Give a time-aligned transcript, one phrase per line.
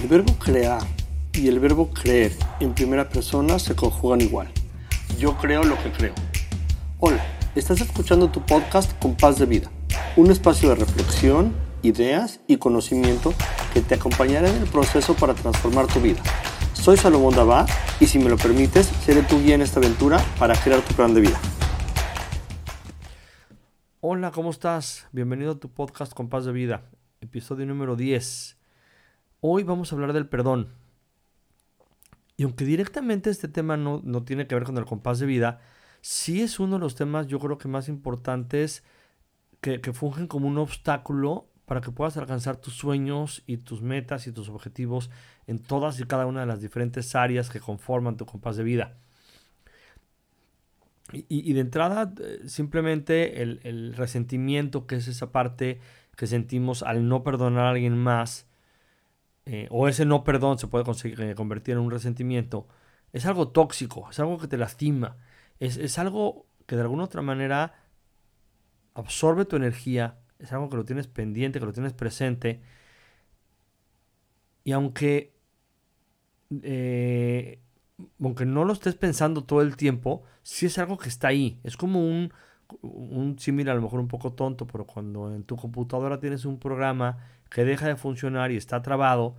[0.00, 0.80] El verbo crear
[1.34, 4.48] y el verbo creer en primera persona se conjugan igual.
[5.18, 6.14] Yo creo lo que creo.
[7.00, 7.22] Hola,
[7.54, 9.70] estás escuchando tu podcast Compás de Vida,
[10.16, 13.34] un espacio de reflexión, ideas y conocimiento
[13.74, 16.22] que te acompañará en el proceso para transformar tu vida.
[16.72, 17.66] Soy Salomón Dabá
[18.00, 21.12] y si me lo permites, seré tu guía en esta aventura para crear tu plan
[21.12, 21.38] de vida.
[24.00, 25.08] Hola, ¿cómo estás?
[25.12, 26.84] Bienvenido a tu podcast Compás de Vida,
[27.20, 28.59] episodio número 10.
[29.42, 30.68] Hoy vamos a hablar del perdón.
[32.36, 35.60] Y aunque directamente este tema no, tiene que ver con el compás de vida,
[36.00, 38.82] sí es uno de los temas yo creo que más importantes
[39.60, 44.26] que, que fungen como un obstáculo para que puedas alcanzar tus sueños y tus metas
[44.26, 45.10] y tus objetivos
[45.46, 48.96] en todas y cada una de las diferentes áreas que conforman tu compás de vida.
[51.12, 55.80] Y, de entrada, eh, simplemente el, el, resentimiento, que es esa parte
[56.16, 58.49] que sentimos al no perdonar a alguien más,
[59.46, 62.68] eh, o ese no perdón se puede conseguir, eh, convertir en un resentimiento,
[63.12, 65.16] es algo tóxico, es algo que te lastima,
[65.58, 67.74] es, es algo que de alguna otra manera
[68.94, 72.62] absorbe tu energía, es algo que lo tienes pendiente, que lo tienes presente,
[74.64, 75.34] y aunque,
[76.62, 77.60] eh,
[78.22, 81.76] aunque no lo estés pensando todo el tiempo, sí es algo que está ahí, es
[81.76, 82.32] como un,
[82.82, 86.58] un símil a lo mejor un poco tonto, pero cuando en tu computadora tienes un
[86.58, 87.18] programa
[87.50, 89.36] que deja de funcionar y está trabado,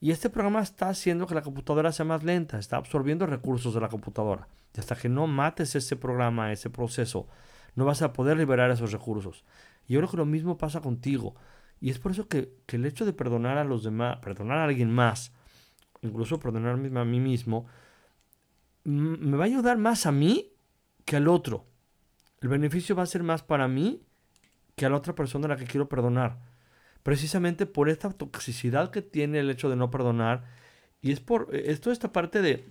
[0.00, 3.80] y este programa está haciendo que la computadora sea más lenta, está absorbiendo recursos de
[3.80, 4.48] la computadora.
[4.74, 7.28] Y hasta que no mates ese programa, ese proceso,
[7.74, 9.44] no vas a poder liberar esos recursos.
[9.86, 11.34] Y yo creo que lo mismo pasa contigo.
[11.80, 14.90] Y es por eso que, el hecho de perdonar a los demás, perdonar a alguien
[14.90, 15.32] más,
[16.00, 17.66] incluso perdonarme a mí mismo,
[18.84, 20.52] me va a ayudar más a mí
[21.04, 21.66] que al otro.
[22.40, 24.02] El beneficio va a ser más para mí
[24.76, 26.38] que a la otra persona a la que quiero perdonar.
[27.02, 30.44] Precisamente por esta toxicidad que tiene el hecho de no perdonar.
[31.00, 32.68] Y es por esto esta parte de,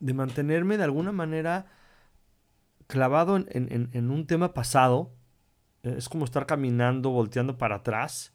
[0.00, 1.66] de mantenerme de alguna manera
[2.86, 5.12] clavado en, un tema pasado.
[5.82, 8.34] Es como estar caminando, volteando para atrás.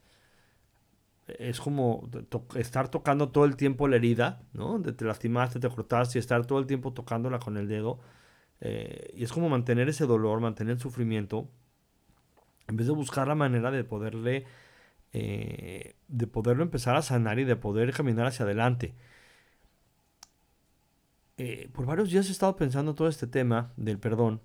[1.27, 2.09] Es como
[2.55, 4.79] estar tocando todo el tiempo la herida, ¿no?
[4.79, 7.99] De te lastimaste, te cortaste y estar todo el tiempo tocándola con el dedo.
[8.61, 11.49] Eh, y es como mantener ese dolor, mantener el sufrimiento,
[12.67, 14.45] en vez de buscar la manera de poderle,
[15.13, 18.95] eh, de poderlo empezar a sanar y de poder caminar hacia adelante.
[21.37, 24.41] Eh, por varios días he estado pensando todo este tema del perdón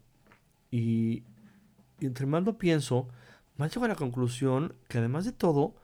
[0.70, 1.24] y,
[2.00, 3.08] entre más lo pienso,
[3.56, 5.74] más llego a la conclusión que además de todo,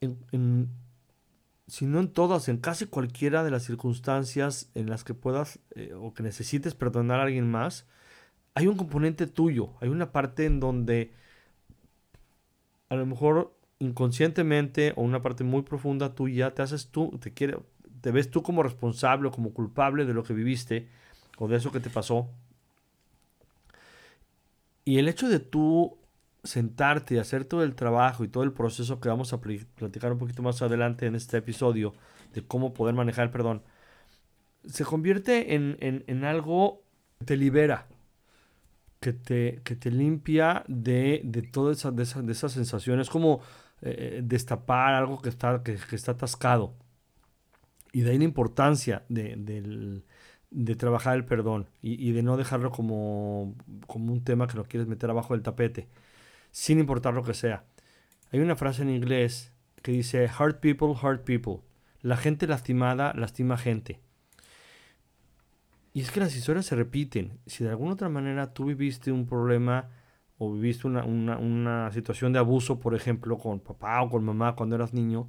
[0.00, 0.68] en
[1.68, 5.92] si no en todas, en casi cualquiera de las circunstancias en las que puedas eh,
[5.94, 7.86] o que necesites perdonar a alguien más,
[8.54, 11.12] hay un componente tuyo, hay una parte en donde
[12.88, 17.58] a lo mejor inconscientemente o una parte muy profunda tuya te haces tú, te quiere,
[18.00, 20.88] te ves tú como responsable o como culpable de lo que viviste
[21.38, 22.28] o de eso que te pasó.
[24.84, 25.98] Y el hecho de tú
[26.42, 30.18] sentarte y hacer todo el trabajo y todo el proceso que vamos a platicar un
[30.18, 31.94] poquito más adelante en este episodio
[32.32, 33.62] de cómo poder manejar perdón,
[34.64, 36.82] se convierte en, algo
[37.18, 37.86] que te libera,
[39.00, 43.40] que te, que te limpia de, de todas esas, de esas, de esas sensaciones, como
[43.82, 46.74] eh, destapar algo que está, que, está atascado.
[47.92, 50.02] Y de ahí la importancia de,
[50.76, 53.54] trabajar el perdón y, y, de no dejarlo como,
[53.86, 55.88] como un tema que lo quieres meter abajo del tapete
[56.50, 57.64] sin importar lo que sea.
[58.32, 61.60] Hay una frase en inglés que dice, hurt people, hurt people.
[62.00, 64.00] La gente lastimada lastima gente.
[65.98, 67.40] Y es que las historias se repiten.
[67.46, 69.90] Si de alguna otra manera tú viviste un problema
[70.38, 74.76] o viviste una, una, situación de abuso, por ejemplo, con papá o con mamá cuando
[74.76, 75.26] eras niño,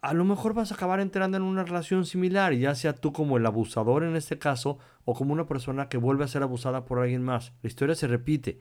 [0.00, 3.36] a lo mejor vas a acabar entrando en una relación similar, ya sea tú como
[3.36, 7.00] el abusador en este caso o como una persona que vuelve a ser abusada por
[7.00, 7.52] alguien más.
[7.62, 8.60] La historia se repite.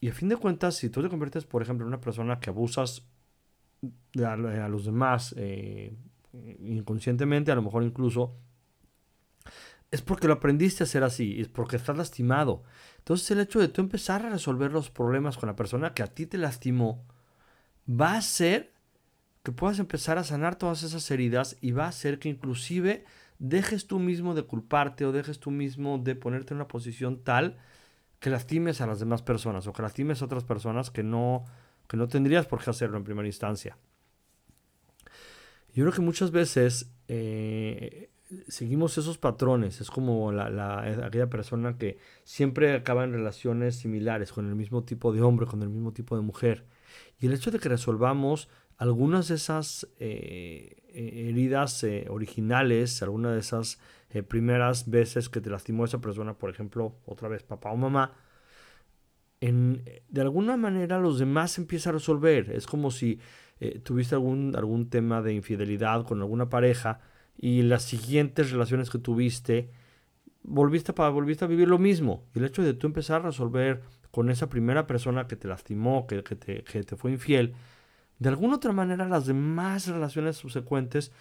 [0.00, 2.48] Y a fin de cuentas, si tú te conviertes, por ejemplo, en una persona que
[2.48, 3.06] abusas
[4.24, 5.94] a, los demás eh,
[6.60, 8.38] inconscientemente, a lo mejor incluso,
[9.94, 12.64] es porque lo aprendiste a ser así, es porque estás lastimado.
[12.98, 16.08] Entonces el hecho de tú empezar a resolver los problemas con la persona que a
[16.08, 17.06] ti te lastimó,
[17.88, 18.72] va a hacer
[19.44, 23.04] que puedas empezar a sanar todas esas heridas y va a hacer que inclusive
[23.38, 27.56] dejes tú mismo de culparte o dejes tú mismo de ponerte en una posición tal
[28.18, 31.44] que lastimes a las demás personas o que lastimes a otras personas que no,
[31.86, 33.78] que no tendrías por qué hacerlo en primera instancia.
[35.72, 38.10] Yo creo que muchas veces eh,
[38.48, 39.80] seguimos esos patrones.
[39.80, 45.12] Es como la, aquella persona que siempre acaba en relaciones similares con el mismo tipo
[45.12, 46.64] de hombre, con el mismo tipo de mujer.
[47.20, 53.40] Y el hecho de que resolvamos algunas de esas eh, eh, heridas originales, algunas de
[53.40, 53.78] esas
[54.28, 58.14] primeras veces que te lastimó esa persona, por ejemplo, otra vez papá o mamá,
[59.40, 62.50] de alguna manera los demás empiezan a resolver.
[62.52, 63.18] Es como si
[63.82, 67.00] tuviste algún, algún tema de infidelidad con alguna pareja
[67.36, 69.70] y las siguientes relaciones que tuviste,
[70.42, 72.24] volviste, para, volviste a vivir lo mismo.
[72.34, 76.06] Y el hecho de tú empezar a resolver con esa primera persona que te lastimó,
[76.06, 77.54] que, que, te, que te fue infiel,
[78.18, 81.12] de alguna otra manera las demás relaciones subsecuentes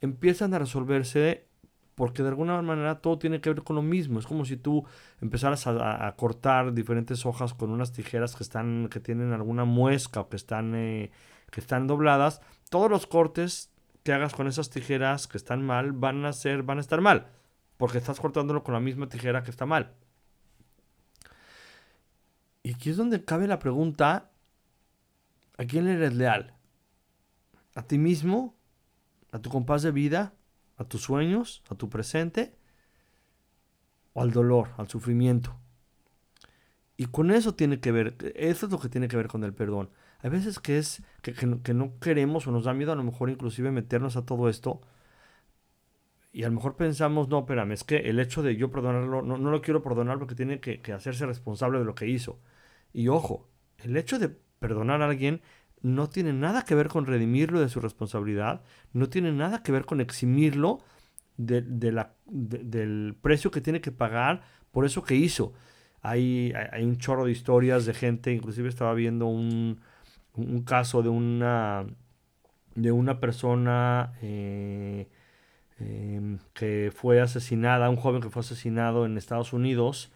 [0.00, 1.46] empiezan a resolverse
[1.94, 4.18] porque de alguna manera todo tiene que ver con lo mismo.
[4.18, 4.84] Es como si tú
[5.20, 10.28] empezaras a, cortar diferentes hojas con unas tijeras que están, que tienen alguna muesca o
[10.28, 11.10] que están, eh,
[11.50, 12.40] que están dobladas.
[12.70, 13.71] Todos los cortes
[14.02, 17.28] que hagas con esas tijeras que están mal van a ser, van a estar mal,
[17.76, 19.94] porque estás cortándolo con la misma tijera que está mal.
[22.62, 24.30] Y aquí es donde cabe la pregunta,
[25.56, 26.54] ¿a quién eres leal?
[27.74, 28.56] ¿A ti mismo?
[29.32, 30.34] ¿A tu compás de vida?
[30.76, 31.62] ¿A tus sueños?
[31.68, 32.56] ¿A tu presente?
[34.12, 35.56] ¿O al dolor, al sufrimiento?
[36.96, 39.54] Y con eso tiene que ver, eso es lo que tiene que ver con el
[39.54, 39.90] perdón.
[40.22, 43.28] Hay veces que es que, que, no queremos o nos da miedo a lo mejor
[43.28, 44.80] inclusive meternos a todo esto.
[46.32, 49.36] Y a lo mejor pensamos, no, espérame, es que el hecho de yo perdonarlo, no,
[49.36, 52.40] no lo quiero perdonar porque tiene que, hacerse responsable de lo que hizo.
[52.92, 53.48] Y ojo,
[53.78, 55.42] el hecho de perdonar a alguien
[55.82, 59.84] no tiene nada que ver con redimirlo de su responsabilidad, no tiene nada que ver
[59.84, 60.78] con eximirlo
[61.36, 65.52] del precio que tiene que pagar por eso que hizo.
[66.00, 69.80] Hay, hay, un chorro de historias de gente, inclusive estaba viendo un,
[70.36, 71.86] un caso de una,
[72.74, 75.08] de una persona eh,
[75.78, 80.10] em, que fue asesinada, un joven que fue asesinado en Estados Unidos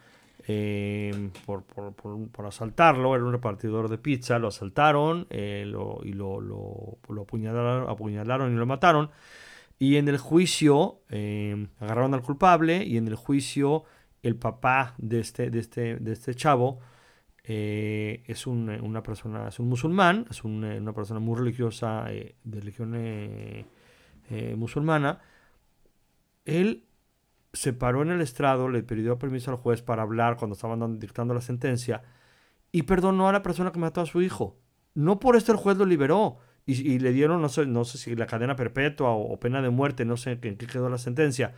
[0.47, 5.65] em, por, por, asaltarlo, era un repartidor de pizza, lo asaltaron eh,
[6.05, 9.11] y lo, lo, apuñalaron, apuñalaron, y lo mataron.
[9.79, 13.85] Y en el juicio em, agarraron al culpable y en el juicio
[14.23, 16.81] el papá de este, de este, de este chavo
[17.49, 22.93] eh, es una persona, es un musulmán, es una persona muy religiosa eh, de religión
[22.97, 23.65] eh,
[24.57, 25.21] musulmana.
[26.45, 26.85] Él
[27.53, 31.35] se paró en el estrado, le pidió permiso al juez para hablar cuando estaban dictando
[31.35, 32.03] la sentencia
[32.73, 34.59] y perdonó a la persona que mató a su hijo.
[34.95, 38.17] No por esto el juez lo liberó y, le dieron, no sé, no sé si
[38.17, 41.55] la cadena perpetua o, pena de muerte, no sé en qué quedó la sentencia.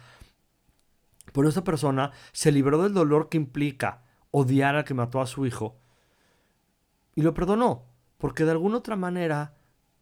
[1.32, 4.02] Pero esa persona se libró del dolor que implica
[4.38, 5.76] odiar al que mató a su hijo.
[7.14, 7.84] Y lo perdonó,
[8.16, 9.54] porque de alguna otra manera,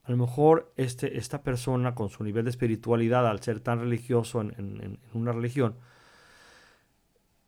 [0.02, 4.40] a lo mejor este, esta persona con su nivel de espiritualidad, al ser tan religioso
[4.40, 5.76] en, una religión,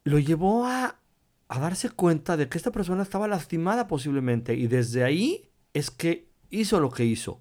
[0.04, 0.96] lo llevó a,
[1.48, 6.28] a darse cuenta de que esta persona estaba lastimada posiblemente y desde ahí es que
[6.50, 7.40] hizo lo que hizo.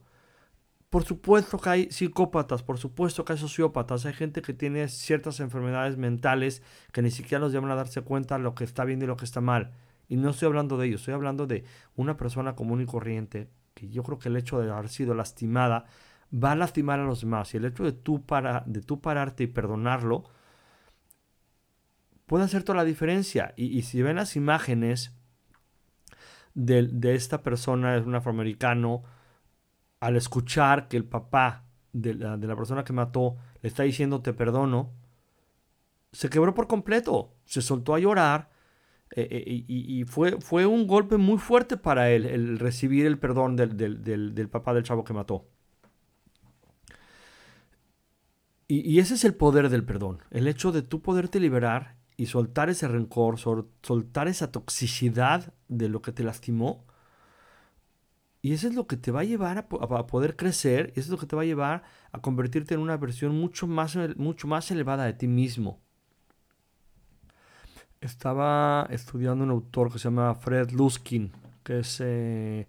[0.90, 5.42] Por supuesto que hay psicópatas, por supuesto que hay sociópatas, hay gente que tiene ciertas
[5.42, 6.64] enfermedades mentales
[6.94, 9.18] que ni siquiera los llaman a darse cuenta de lo que está bien y lo
[9.18, 9.74] que está mal.
[10.08, 11.66] Y no estoy hablando de ellos, estoy hablando de
[11.98, 15.86] una persona común y corriente, que yo creo que el hecho de haber sido lastimada
[16.34, 17.54] va a lastimar a los demás.
[17.54, 20.24] Y el hecho de tú, para, de tú pararte y perdonarlo
[22.26, 23.54] puede hacer toda la diferencia.
[23.58, 25.14] Y, si ven las imágenes
[26.54, 29.04] de, de esta persona, es un afroamericano,
[30.00, 34.22] al escuchar que el papá de la, de la, persona que mató le está diciendo
[34.22, 34.94] te perdono,
[36.12, 38.50] se quebró por completo, se soltó a llorar
[39.12, 43.56] eh, eh, y, fue, fue un golpe muy fuerte para él el recibir el perdón
[43.56, 44.04] del, del,
[44.36, 45.48] del, papá del chavo que mató.
[48.68, 52.70] Y, ese es el poder del perdón, el hecho de tú poderte liberar y soltar
[52.70, 56.86] ese rencor, soltar esa toxicidad de lo que te lastimó
[58.48, 59.68] y eso es lo que te va a llevar a,
[60.08, 63.38] poder crecer, eso es lo que te va a llevar a convertirte en una versión
[63.38, 65.82] mucho más, mucho más elevada de ti mismo.
[68.00, 72.68] Estaba estudiando un autor que se llama Fred Luskin, que es eh,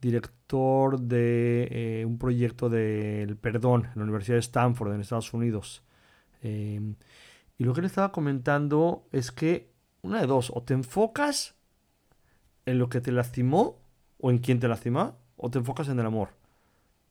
[0.00, 5.82] director de eh, un proyecto del perdón en la Universidad de Stanford, en Estados Unidos.
[6.40, 6.94] Em,
[7.58, 11.56] y lo que él estaba comentando es que, una de dos, o te enfocas
[12.64, 13.84] en lo que te lastimó
[14.26, 16.30] o en quién te lastima o te enfocas en el amor.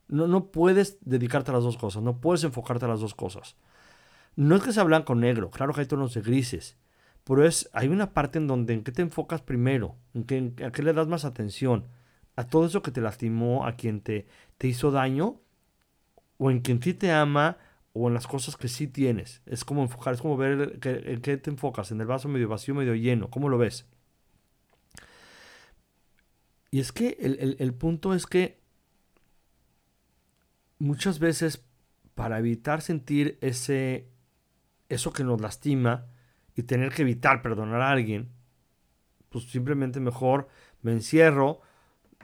[0.10, 3.56] No, no puedes dedicarte a las dos cosas, no puedes enfocarte a las dos cosas.
[4.36, 6.76] No es que sea blanco o negro, claro que hay tonos de grises,
[7.24, 10.72] pero es, hay una parte en donde en qué te enfocas primero, en, qué, a
[10.72, 11.86] qué le das más atención,
[12.36, 15.40] a todo eso que te lastimó, a quien te, te hizo daño,
[16.38, 17.60] o en quien sí te ama,
[17.94, 19.42] o en las cosas que sí tienes.
[19.46, 22.76] Es como enfocar, es como ver en qué te enfocas, en el vaso medio vacío,
[22.76, 23.86] medio lleno, ¿cómo lo ves?
[26.76, 28.60] Y es que el, punto es que
[30.78, 31.64] muchas veces
[32.16, 34.10] para evitar sentir ese
[34.90, 36.08] eso que nos lastima
[36.54, 38.28] y tener que evitar perdonar a alguien,
[39.30, 40.50] pues simplemente mejor
[40.82, 41.62] me encierro,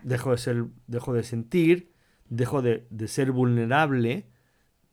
[0.04, 1.94] dejo de ser, dejo de sentir,
[2.28, 4.28] dejo de, de ser vulnerable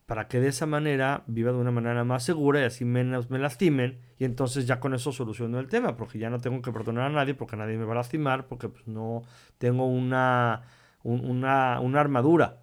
[0.08, 3.38] para que de esa manera viva de una manera más segura y así menos me
[3.38, 7.04] lastimen y entonces ya con eso soluciono el tema porque ya no tengo que perdonar
[7.04, 9.22] a nadie porque nadie me va a lastimar porque pues, no
[9.58, 10.62] tengo una,
[11.02, 12.62] una, una, armadura.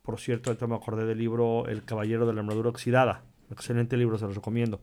[0.00, 3.24] Por cierto, ahorita me acordé del libro El Caballero de la Armadura Oxidada.
[3.50, 4.80] Excelente libro, se los recomiendo.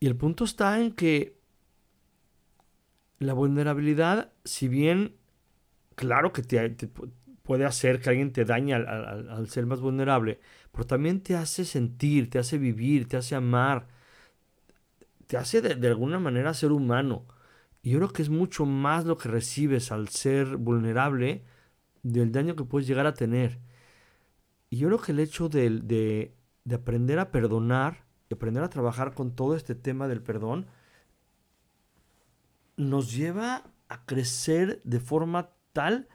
[0.00, 1.38] Y el punto está en que
[3.20, 5.16] la vulnerabilidad, si bien
[5.94, 6.90] claro que te, te,
[7.44, 10.40] puede hacer que alguien te dañe al, ser más vulnerable,
[10.72, 13.86] pero también te hace sentir, te hace vivir, te hace amar,
[15.26, 17.26] te hace de, alguna manera ser humano.
[17.82, 21.44] Y yo creo que es mucho más lo que recibes al ser vulnerable
[22.02, 23.60] del daño que puedes llegar a tener.
[24.70, 26.34] Y yo creo que el hecho de, de,
[26.64, 30.66] de aprender a perdonar, de aprender a trabajar con todo este tema del perdón,
[32.78, 36.08] nos lleva a crecer de forma tal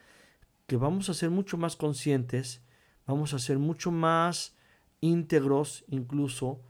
[0.70, 2.62] que vamos a ser mucho más conscientes,
[3.08, 4.56] vamos a ser mucho más
[5.02, 6.62] íntegros incluso,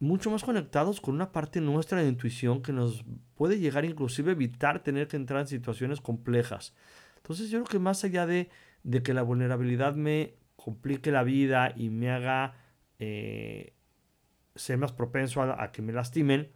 [0.00, 3.04] mucho más conectados con una parte nuestra de intuición que nos
[3.34, 6.74] puede llegar inclusive a evitar tener que entrar en situaciones complejas.
[7.18, 8.48] Entonces yo creo que más allá de,
[8.82, 12.54] de que la vulnerabilidad me complique la vida y me haga
[12.98, 13.74] eh,
[14.54, 16.50] ser más propenso a que me lastimen,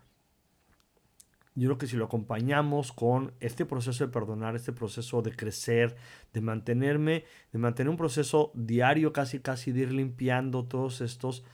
[1.59, 5.97] yo creo que si lo acompañamos con este proceso de perdonar, este proceso de crecer,
[6.33, 11.45] de mantenerme, de mantener un proceso diario casi casi de ir limpiando todos estos,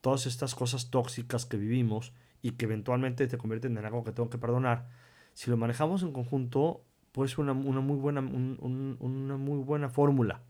[0.00, 4.30] todas estas cosas tóxicas que vivimos y que eventualmente te convierten en algo que tengo
[4.30, 4.88] que perdonar,
[5.32, 10.42] si lo manejamos en conjunto, puede ser una, muy buena, una muy buena fórmula.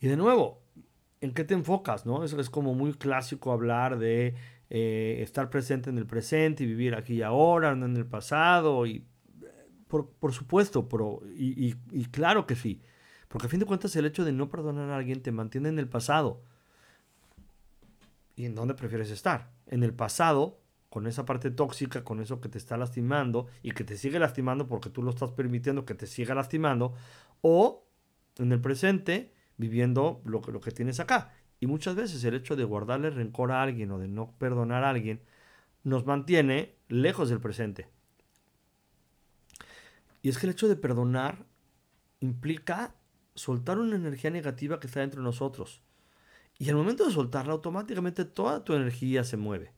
[0.00, 0.60] Y de nuevo,
[1.20, 2.06] ¿en qué te enfocas?
[2.06, 2.24] ¿no?
[2.24, 4.34] Es, es como muy clásico hablar de
[4.68, 8.86] eh, estar presente en el presente y vivir aquí y ahora, no en el pasado.
[8.86, 9.06] Y,
[9.88, 11.74] por, por supuesto, pero, y,
[12.06, 12.82] claro que sí.
[13.28, 15.78] Porque a fin de cuentas el hecho de no perdonar a alguien te mantiene en
[15.78, 16.42] el pasado.
[18.34, 19.52] ¿Y en dónde prefieres estar?
[19.66, 23.84] En el pasado, con esa parte tóxica, con eso que te está lastimando y que
[23.84, 26.94] te sigue lastimando porque tú lo estás permitiendo que te siga lastimando.
[27.40, 27.86] O
[28.36, 31.32] en el presente, viviendo lo lo que tienes acá.
[31.60, 34.90] Y muchas veces el hecho de guardarle rencor a alguien o de no perdonar a
[34.90, 35.22] alguien
[35.84, 37.88] nos mantiene lejos del presente.
[40.22, 41.46] Y es que el hecho de perdonar
[42.20, 42.94] implica
[43.34, 45.82] soltar una energía negativa que está dentro de nosotros.
[46.58, 49.72] Y al momento de soltarla, automáticamente toda tu energía se mueve.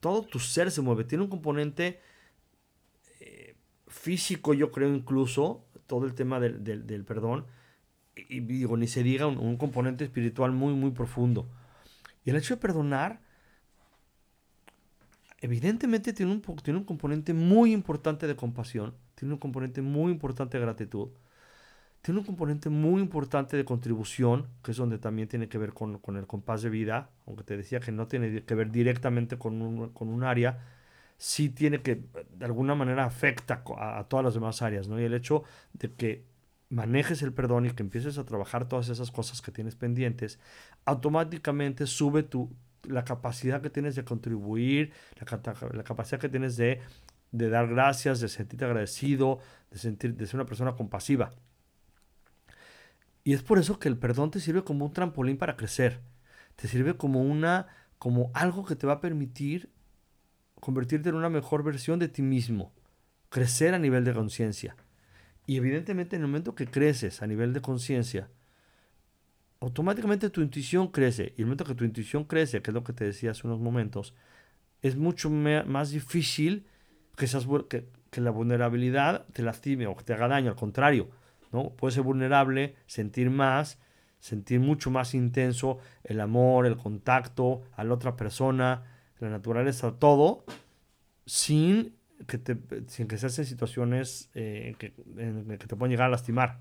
[0.00, 1.04] Todo tu ser se mueve.
[1.04, 2.00] Tiene un componente
[3.20, 7.46] eh, físico, yo creo incluso, todo el tema del, del perdón
[8.16, 11.48] y digo, ni se diga un, componente espiritual muy, muy profundo.
[12.24, 13.20] Y el hecho de perdonar,
[15.40, 20.58] evidentemente tiene un, tiene un componente muy importante de compasión, tiene un componente muy importante
[20.58, 21.08] de gratitud,
[22.02, 25.98] tiene un componente muy importante de contribución, que es donde también tiene que ver con,
[25.98, 29.60] con el compás de vida, aunque te decía que no tiene que ver directamente con
[29.62, 30.58] un, con un área,
[31.16, 32.04] sí tiene que,
[32.36, 35.00] de alguna manera, afecta a, a todas las demás áreas, ¿no?
[35.00, 36.33] Y el hecho de que
[36.70, 40.38] manejes el perdón y que empieces a trabajar todas esas cosas que tienes pendientes,
[40.84, 42.50] automáticamente sube tu,
[42.84, 46.80] la capacidad que tienes de contribuir, la, capacidad que tienes de,
[47.32, 49.38] de, dar gracias, de sentirte agradecido,
[49.70, 51.32] de, sentir, de ser una persona compasiva.
[53.24, 56.00] Y es por eso que el perdón te sirve como un trampolín para crecer.
[56.56, 57.68] Te sirve como una
[57.98, 59.70] como algo que te va a permitir
[60.60, 62.70] convertirte en una mejor versión de ti mismo,
[63.30, 64.76] crecer a nivel de conciencia.
[65.46, 68.28] Y evidentemente en el momento que creces a nivel de conciencia,
[69.60, 71.34] automáticamente tu intuición crece.
[71.36, 73.60] Y el momento que tu intuición crece, que es lo que te decía hace unos
[73.60, 74.14] momentos,
[74.82, 76.66] es mucho más difícil
[77.16, 80.50] que, que la vulnerabilidad te lastime o que te haga daño.
[80.50, 81.10] Al contrario,
[81.52, 81.70] ¿no?
[81.70, 83.78] Puedes ser vulnerable, sentir más,
[84.18, 88.82] sentir mucho más intenso el amor, el contacto a la otra persona,
[89.20, 90.44] la naturaleza, todo,
[91.26, 91.94] sin
[92.26, 92.56] que te,
[92.88, 96.60] sin que seas en situaciones eh, que, en que te pueden llegar a lastimar.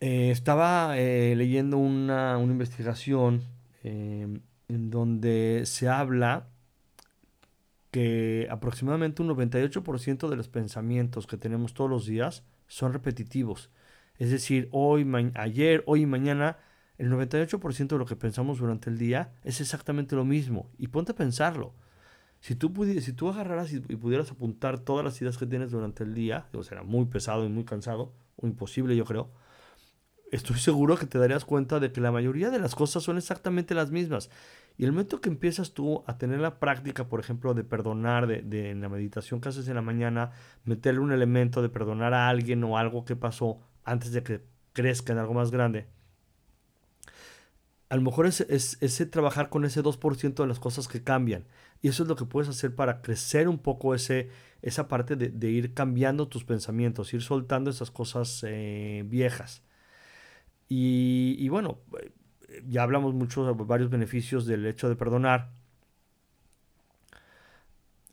[0.00, 3.42] Eh, estaba eh, leyendo una, una investigación
[3.82, 6.48] en donde se habla
[7.90, 13.70] que aproximadamente un 98% de los pensamientos que tenemos todos los días son repetitivos.
[14.18, 16.58] Es decir, hoy, ayer, hoy y mañana
[16.98, 20.70] el 98% de lo que pensamos durante el día es exactamente lo mismo.
[20.78, 21.74] Y ponte a pensarlo.
[22.40, 26.14] Si tú, si tú agarraras y, pudieras apuntar todas las ideas que tienes durante el
[26.14, 29.30] día, digo, será muy pesado y muy cansado, o imposible yo creo,
[30.30, 33.74] estoy seguro que te darías cuenta de que la mayoría de las cosas son exactamente
[33.74, 34.30] las mismas.
[34.76, 38.70] Y el momento que empiezas tú a tener la práctica, por ejemplo, de perdonar, de,
[38.70, 40.32] en la meditación que haces en la mañana,
[40.64, 45.12] meterle un elemento de perdonar a alguien o algo que pasó antes de que crezca
[45.12, 45.86] en algo más grande,
[47.94, 51.44] a lo mejor es, trabajar con ese 2% de las cosas que cambian.
[51.80, 54.30] Y eso es lo que puedes hacer para crecer un poco ese,
[54.62, 59.62] esa parte de, ir cambiando tus pensamientos, ir soltando esas cosas eh, viejas.
[60.68, 61.78] Y, bueno,
[62.66, 65.52] ya hablamos mucho de varios beneficios del hecho de perdonar.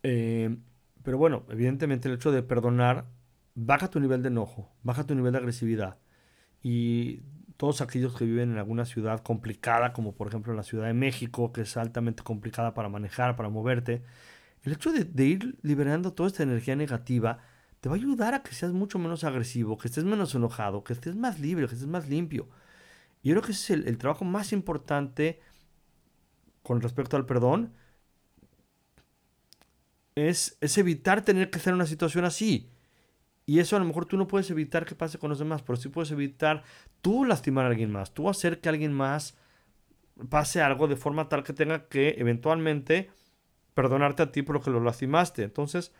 [0.03, 0.57] Eh,
[1.01, 3.07] pero bueno, evidentemente el hecho de perdonar
[3.55, 5.97] baja tu nivel de enojo, baja tu nivel de agresividad.
[6.61, 7.23] Y
[7.61, 11.53] todos aquellos que viven en alguna ciudad complicada, como por ejemplo la Ciudad de México,
[11.53, 14.01] que es altamente complicada para manejar, para moverte,
[14.63, 17.37] el hecho de, ir liberando toda esta energía negativa
[17.79, 20.93] te va a ayudar a que seas mucho menos agresivo, que estés menos enojado, que
[20.93, 22.49] estés más libre, que estés más limpio.
[23.21, 25.39] Yo creo que ese es el, trabajo más importante
[26.63, 27.75] con respecto al perdón.
[30.15, 32.70] Es, es, evitar tener que en una situación así.
[33.45, 35.75] Y eso a lo mejor tú no puedes evitar que pase con los demás, pero
[35.75, 36.63] sí puedes evitar
[37.01, 39.38] tú lastimar a alguien más, tú hacer que alguien más
[40.29, 43.10] pase algo de forma tal que tenga que eventualmente
[43.74, 45.43] perdonarte a ti por lo que lo lastimaste.
[45.43, 45.91] Entonces,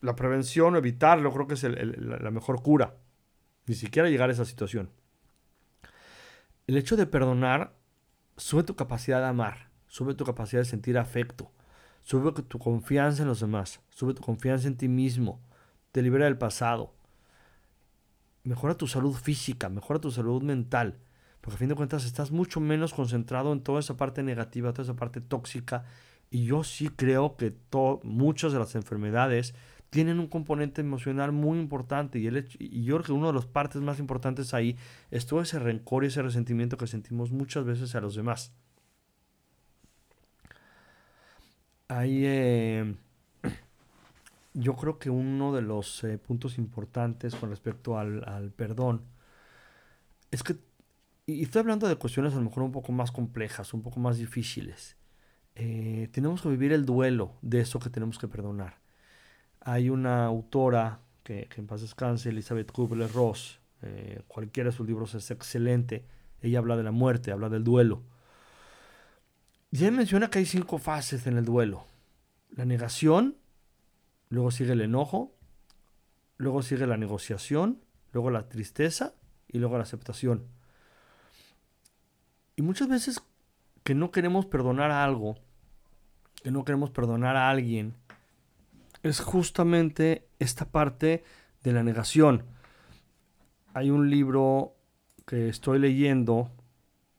[0.00, 2.94] la prevención o evitarlo creo que es la mejor cura.
[3.66, 4.90] Ni siquiera llegar a esa situación.
[6.66, 7.74] El hecho de perdonar
[8.36, 11.50] sube tu capacidad de amar, sube tu capacidad de sentir afecto,
[12.02, 15.40] sube tu confianza en los demás, sube tu confianza en ti mismo,
[15.96, 16.92] te libera del pasado,
[18.44, 20.98] mejora tu salud física, mejora tu salud mental,
[21.40, 24.82] porque a fin de cuentas estás mucho menos concentrado en toda esa parte negativa, toda
[24.82, 25.86] esa parte tóxica,
[26.30, 27.56] y yo sí creo que
[28.02, 29.54] muchas de las enfermedades
[29.88, 33.46] tienen un componente emocional muy importante y, el y yo creo que una de las
[33.46, 34.76] partes más importantes ahí
[35.10, 38.52] es todo ese rencor y ese resentimiento que sentimos muchas veces a los demás.
[41.88, 42.96] Ahí eh,
[44.58, 49.04] yo creo que uno de los eh, puntos importantes con respecto al, perdón
[50.30, 50.56] es que,
[51.26, 54.16] y estoy hablando de cuestiones a lo mejor un poco más complejas, un poco más
[54.16, 54.96] difíciles,
[55.54, 58.78] eh, tenemos que vivir el duelo de eso que tenemos que perdonar.
[59.60, 65.30] Hay una autora que, en paz descanse, Elizabeth Kubler-Ross, eh, cualquiera de sus libros es
[65.30, 66.06] excelente.
[66.40, 68.02] Ella habla de la muerte, habla del duelo.
[69.70, 71.84] Y ella menciona que hay cinco fases en el duelo.
[72.50, 73.36] La negación,
[74.28, 75.34] luego sigue el enojo,
[76.36, 77.80] luego sigue la negociación,
[78.12, 79.14] luego la tristeza
[79.48, 80.46] y luego la aceptación.
[82.56, 83.22] Y muchas veces
[83.84, 85.36] que no queremos perdonar a algo,
[86.42, 87.94] que no queremos perdonar a alguien,
[89.02, 91.22] es justamente esta parte
[91.62, 92.44] de la negación.
[93.74, 94.74] Hay un libro
[95.26, 96.50] que estoy leyendo,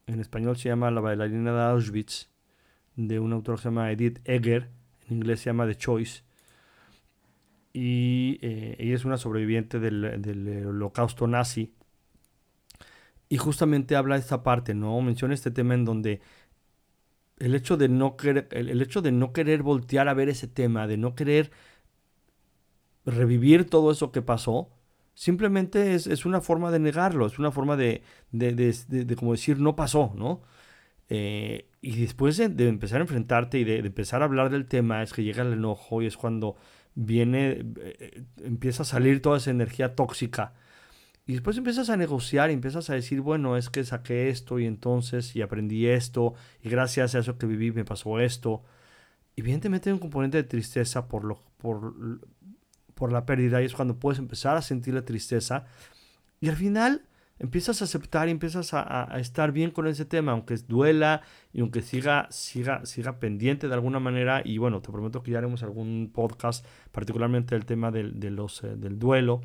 [0.07, 2.29] en español se llama La bailarina de Auschwitz,
[2.95, 4.69] de un autor que se llama Edith Egger,
[5.07, 6.26] en inglés se llama The Choice.
[7.73, 11.73] Y eh, ella es una sobreviviente del, holocausto nazi.
[13.29, 14.99] Y justamente habla de esta parte, ¿no?
[15.01, 16.21] Menciona este tema en donde
[17.39, 20.87] el hecho de no querer, el hecho de no querer voltear a ver ese tema,
[20.87, 21.51] de no querer
[23.05, 24.69] revivir todo eso que pasó,
[25.17, 30.13] simplemente es, una forma de negarlo, es una forma de, de, como decir no pasó,
[30.15, 30.41] ¿no?
[31.09, 35.13] Eh, y después de, empezar a enfrentarte y de, empezar a hablar del tema, es
[35.13, 36.55] que llega el enojo y es cuando
[36.97, 40.53] viene, eh, empieza a salir toda esa energía tóxica.
[41.25, 44.65] Y después empiezas a negociar y empiezas a decir, bueno, es que saqué esto y
[44.65, 46.33] entonces y aprendí esto
[46.63, 48.63] y gracias a eso que viví me pasó esto.
[49.35, 51.93] Evidentemente hay un componente de tristeza por, lo, por
[52.97, 55.65] por la pérdida y es cuando puedes empezar a sentir la tristeza
[56.41, 57.03] y al final
[57.39, 61.21] empiezas a aceptar y empiezas a, estar bien con ese tema, aunque duela
[61.53, 64.41] y aunque siga, siga, siga pendiente de alguna manera.
[64.43, 68.63] Y bueno, te prometo que ya haremos algún podcast, particularmente del tema del, de los,
[68.63, 69.41] eh, del duelo.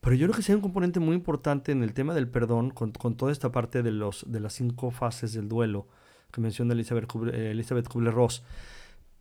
[0.00, 2.70] Pero yo creo que sí hay un componente muy importante en el tema del perdón,
[2.70, 5.86] con, toda esta parte de, los, de las cinco fases del duelo
[6.32, 8.42] que menciona Elizabeth, eh, Elizabeth Kubler-Ross.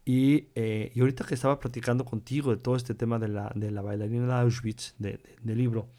[0.06, 3.82] Eh, y, ahorita que estaba platicando contigo de todo este tema de la, de la
[3.82, 5.90] bailarina de Auschwitz, del libro,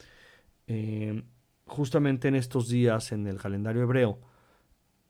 [0.73, 1.23] eh,
[1.67, 4.19] justamente en estos días en el calendario hebreo,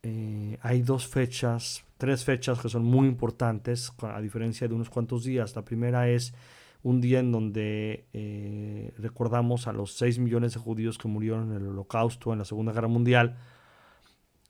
[0.03, 5.25] eh, hay dos fechas, tres fechas que son muy importantes, a diferencia de unos cuantos
[5.25, 5.55] días.
[5.55, 6.35] La primera es
[6.83, 11.68] un día en donde recordamos a los 6 millones de judíos que murieron en el
[11.68, 13.38] holocausto, en la Segunda Guerra Mundial.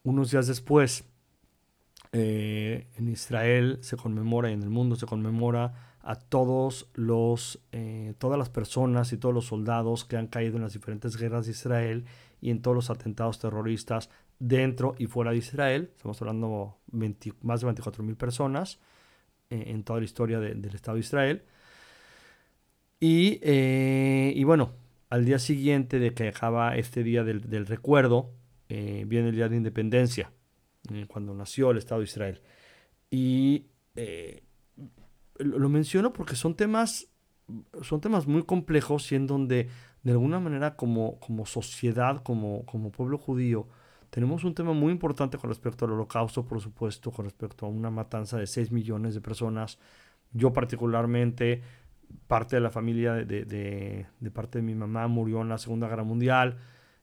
[0.03, 1.05] Unos días después
[2.14, 8.15] eh, en Israel se conmemora y en el mundo se conmemora a todos los, eh,
[8.19, 11.53] todas las personas y todos los soldados que han caído en las diferentes guerras de
[11.53, 12.05] Israel
[12.41, 15.91] y en todos los atentados terroristas dentro y fuera de Israel.
[15.97, 18.81] Estamos hablando de más de 24 mil personas
[19.51, 21.43] eh, en toda la historia del Estado de Israel.
[23.01, 24.75] Y, y, bueno,
[25.11, 28.31] al día siguiente de que acaba este día del, del recuerdo,
[28.69, 30.31] viene el día de independencia
[30.91, 32.41] eh, cuando nació el Estado de Israel.
[33.11, 34.43] Y eh,
[35.45, 37.09] lo menciono porque son temas,
[37.83, 39.69] son temas muy complejos y en donde
[40.03, 43.69] de alguna manera como, como sociedad, como, como pueblo judío,
[44.11, 47.91] tenemos un tema muy importante con respecto al holocausto, por supuesto, con respecto a una
[47.91, 49.79] matanza de 6 millones de personas.
[50.33, 51.63] Yo particularmente,
[52.27, 55.89] parte de la familia de, de, de, parte de mi mamá murió en la Segunda
[55.89, 56.59] Guerra Mundial.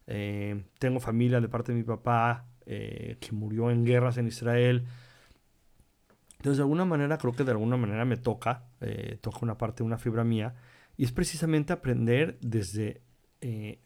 [0.05, 4.85] Eh, tengo familia de parte de mi papá eh, que murió en guerras en Israel.
[6.39, 9.83] Entonces, de alguna manera, creo que de alguna manera me toca, eh, toca una parte,
[9.83, 10.55] una fibra mía,
[10.95, 13.01] y es precisamente aprender desde,
[13.41, 13.81] eh,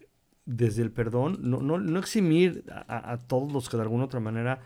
[0.46, 4.62] desde el perdón, no, no, no eximir a, todos los que de alguna otra manera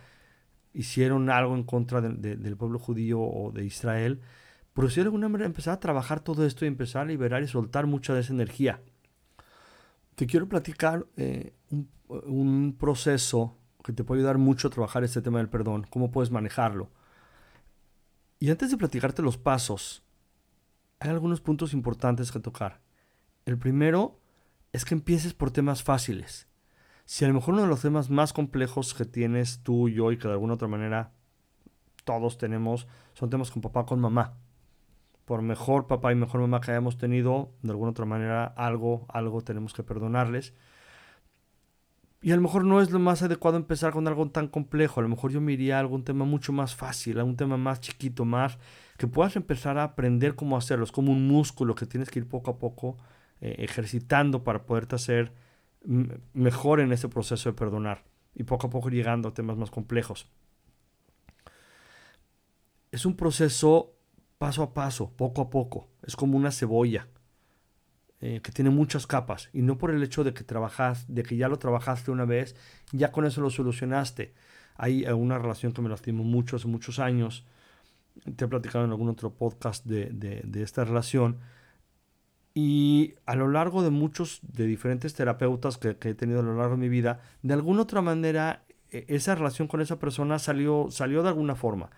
[0.74, 4.20] hicieron algo en contra del pueblo judío o de Israel,
[4.74, 7.48] pero sí de alguna manera empezar a trabajar todo esto y empezar a liberar y
[7.48, 8.82] soltar mucha de esa energía.
[10.16, 11.06] Te quiero platicar
[11.70, 16.12] un, un proceso que te puede ayudar mucho a trabajar este tema del perdón, cómo
[16.12, 16.92] puedes manejarlo.
[18.40, 20.04] Y antes de platicarte los pasos,
[21.00, 22.82] hay algunos puntos importantes que tocar.
[23.46, 24.20] El primero
[24.74, 26.48] es que empieces por temas fáciles.
[27.06, 30.12] Si a lo mejor uno de los temas más complejos que tienes tú y yo
[30.12, 31.14] y que de alguna otra manera
[32.04, 34.38] todos tenemos son temas con papá, con mamá.
[35.26, 39.42] Por mejor papá y mejor mamá que hayamos tenido, de alguna otra manera algo, algo
[39.42, 40.54] tenemos que perdonarles.
[42.22, 45.00] Y a lo mejor no es lo más adecuado empezar con algo tan complejo.
[45.00, 47.58] A lo mejor yo me iría a algún tema mucho más fácil, a un tema
[47.58, 48.58] más chiquito, más
[48.98, 50.84] que puedas empezar a aprender cómo hacerlo.
[50.84, 52.98] Es como un músculo que tienes que ir poco a poco
[53.40, 55.32] eh, ejercitando para poderte hacer
[56.34, 58.04] mejor en ese proceso de perdonar.
[58.34, 60.28] Y poco a poco llegando a temas más complejos.
[62.92, 63.94] Es un proceso
[64.38, 65.88] paso a paso, poco a poco.
[66.04, 67.08] Es como una cebolla.
[68.20, 71.38] Eh, que tiene muchas capas y no por el hecho de que trabajas, de que
[71.38, 72.56] ya lo trabajaste una vez,
[72.92, 74.34] ya con eso lo solucionaste.
[74.76, 77.46] Hay una relación que me lastimó mucho hace muchos años.
[78.36, 81.38] Te he platicado en algún otro podcast de, de, esta relación.
[82.56, 86.72] Y a lo largo de muchos, de diferentes terapeutas que, he tenido a lo largo
[86.72, 91.22] de mi vida, de alguna otra manera, e, esa relación con esa persona salió, salió
[91.22, 91.92] de alguna forma.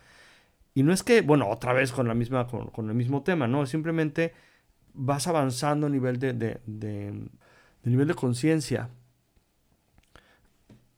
[0.73, 3.47] Y no es que, bueno, otra vez con, la misma, con, con el mismo tema,
[3.47, 4.33] no, simplemente
[4.99, 7.29] vas avanzando a nivel de, de,
[7.83, 8.89] nivel de conciencia.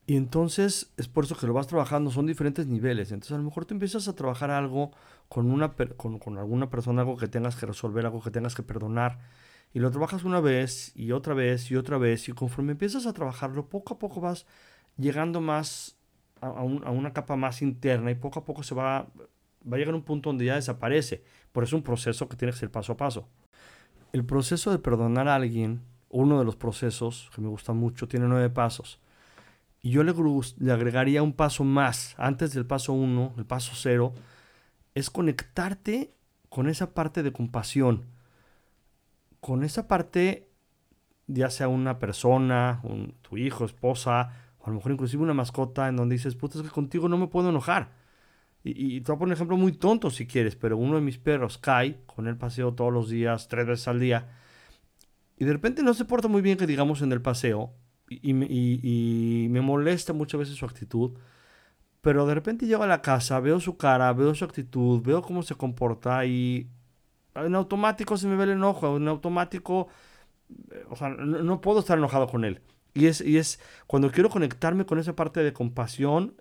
[0.08, 3.12] Y entonces es por eso que lo vas trabajando, son diferentes niveles.
[3.12, 4.92] Entonces a lo mejor tú empiezas a trabajar algo
[5.30, 8.64] con, una, con, con, alguna persona, algo que tengas que resolver, algo que tengas que
[8.64, 9.20] perdonar.
[9.74, 12.28] Y lo trabajas una vez y otra vez y otra vez.
[12.28, 14.48] Y conforme empiezas a trabajarlo, poco a poco vas
[14.98, 15.96] llegando más
[16.42, 19.08] a una capa más interna y poco a poco se va,
[19.72, 21.24] va a llegar a un punto donde ya desaparece.
[21.52, 23.28] Por eso es un proceso que tiene que ser paso a paso.
[24.12, 28.28] El proceso de perdonar a alguien, uno de los procesos que me gusta mucho, tiene
[28.28, 29.00] nueve pasos.
[29.82, 34.14] Y yo le, agregaría un paso más, antes del paso uno, el paso cero,
[34.94, 36.14] es conectarte
[36.50, 38.06] con esa parte de compasión,
[39.40, 40.50] con esa parte,
[41.26, 42.84] ya sea una persona,
[43.22, 46.64] tu hijo, esposa, o a lo mejor inclusive una mascota, en donde dices, puta, es
[46.64, 48.01] que contigo no me puedo enojar.
[48.64, 51.18] Y, te voy a poner un ejemplo muy tonto si quieres, pero uno de mis
[51.18, 54.30] perros, Kai, con él paseo todos los días, tres veces al día,
[55.38, 57.74] y de repente no se porta muy bien que digamos en el paseo,
[58.08, 61.12] y, y, me molesta muchas veces su actitud,
[62.02, 65.44] pero de repente llego a la casa, veo su cara, veo su actitud, veo cómo
[65.44, 66.68] se comporta y
[67.36, 69.88] en automático se me ve el enojo, en automático,
[70.72, 72.62] eh, o sea, no, no puedo estar enojado con él.
[72.94, 76.36] Y es, y es cuando quiero conectarme con esa parte de compasión,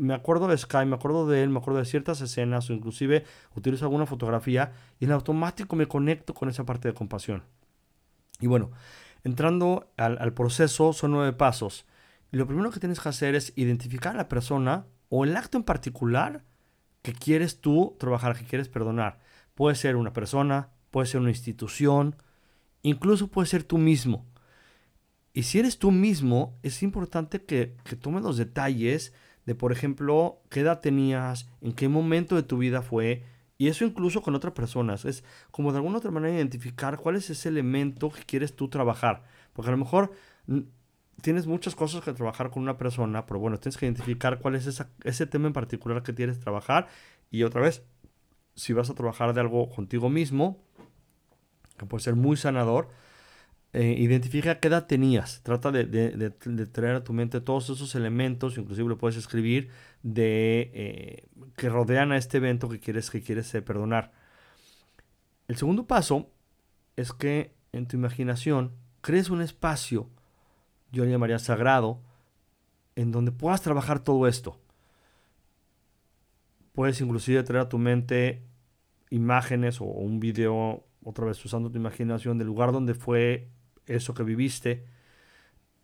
[0.00, 3.24] me acuerdo de Sky, me acuerdo de él, me acuerdo de ciertas escenas o inclusive
[3.54, 7.42] utilizo alguna fotografía y en automático me conecto con esa parte de compasión.
[8.40, 8.70] Y bueno,
[9.24, 11.84] entrando al, proceso son nueve pasos.
[12.32, 15.58] Y lo primero que tienes que hacer es identificar a la persona o el acto
[15.58, 16.44] en particular
[17.02, 19.18] que quieres tú trabajar, que quieres perdonar.
[19.54, 22.16] Puede ser una persona, puede ser una institución,
[22.80, 24.24] incluso puede ser tú mismo.
[25.34, 29.12] Y si eres tú mismo, es importante que, que tomes los detalles
[29.46, 33.24] de, por ejemplo, qué edad tenías, en qué momento de tu vida fue,
[33.60, 35.04] y eso incluso con otras personas.
[35.04, 39.24] Es como de alguna otra manera identificar cuál es ese elemento que quieres tú trabajar.
[39.52, 40.12] Porque a lo mejor
[41.20, 44.82] tienes muchas cosas que trabajar con una persona, pero bueno, tienes que identificar cuál es
[45.04, 46.88] ese tema en particular que quieres trabajar.
[47.30, 47.82] Y otra vez,
[48.54, 50.56] si vas a trabajar de algo contigo mismo,
[51.76, 52.88] que puede ser muy sanador,
[53.72, 55.42] eh, identifica qué edad tenías.
[55.42, 59.70] Trata de, traer a tu mente todos esos elementos, inclusive lo puedes escribir,
[60.02, 64.12] de, eh, que rodean a este evento que quieres, que quieres eh, perdonar.
[65.46, 66.30] El segundo paso
[66.96, 70.08] es que en tu imaginación crees un espacio,
[70.90, 72.00] yo le llamaría sagrado,
[72.96, 74.58] en donde puedas trabajar todo esto.
[76.72, 78.42] Puedes inclusive traer a tu mente
[79.10, 83.48] imágenes o un video, otra vez usando tu imaginación, del lugar donde fue
[83.94, 84.84] eso que viviste,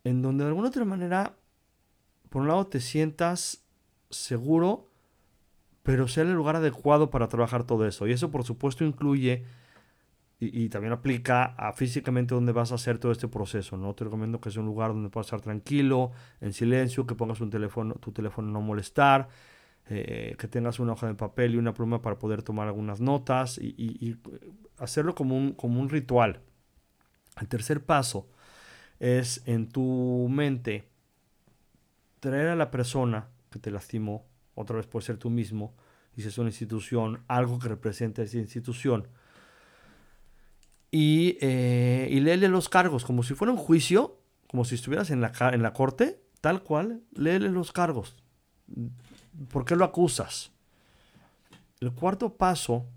[0.03, 1.35] en donde de alguna otra manera,
[2.29, 3.65] por un lado, te sientas
[4.09, 4.89] seguro,
[5.83, 8.07] pero sea el lugar adecuado para trabajar todo eso.
[8.07, 9.45] Y eso, por supuesto, incluye
[10.39, 13.75] y, también aplica a físicamente donde vas a hacer todo este proceso.
[13.75, 13.95] ¿no?
[13.95, 17.49] Te recomiendo que sea un lugar donde puedas estar tranquilo, en silencio, que pongas un
[17.49, 19.29] teléfono, tu teléfono no molestar,
[19.89, 23.57] eh, que tengas una hoja de papel y una pluma para poder tomar algunas notas
[23.57, 24.17] y, y
[24.77, 26.41] hacerlo como un, como un ritual.
[27.39, 28.29] El tercer paso
[28.99, 30.89] es en tu mente
[32.19, 35.75] traer a la persona que te lastimó, otra vez puede ser tú mismo,
[36.15, 39.07] y si es una institución, algo que represente a esa institución,
[40.89, 45.21] y, eh, y léele los cargos, como si fuera un juicio, como si estuvieras en
[45.21, 48.15] la, en la corte, tal cual, léele los cargos.
[49.49, 50.51] ¿Por qué lo acusas?
[51.79, 52.87] El cuarto paso,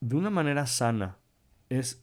[0.00, 1.16] de una manera sana,
[1.70, 2.02] es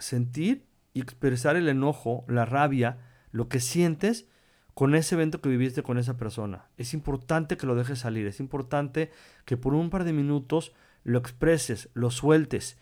[0.00, 2.98] sentir y expresar el enojo, la rabia,
[3.30, 4.26] lo que sientes
[4.74, 6.68] con ese evento que viviste con esa persona.
[6.76, 9.10] Es importante que lo dejes salir, es importante
[9.44, 10.72] que por un par de minutos
[11.04, 12.78] lo expreses, lo sueltes.